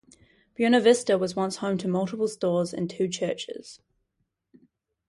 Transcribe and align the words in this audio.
Buena 0.57 0.81
Vista 0.81 1.15
was 1.15 1.35
once 1.35 1.57
home 1.57 1.77
to 1.77 1.87
multiple 1.87 2.27
stores 2.27 2.73
and 2.73 2.89
two 2.89 3.07
churches. 3.07 3.81